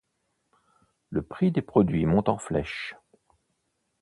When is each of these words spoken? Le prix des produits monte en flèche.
Le 1.11 1.21
prix 1.21 1.51
des 1.51 1.61
produits 1.61 2.07
monte 2.07 2.27
en 2.27 2.39
flèche. 2.39 2.95